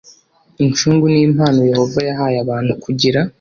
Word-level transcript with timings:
Incungu 0.65 1.05
ni 1.09 1.19
impano 1.27 1.59
yehova 1.71 1.99
yahaye 2.07 2.37
abantu 2.45 2.71
kugira 2.83 3.19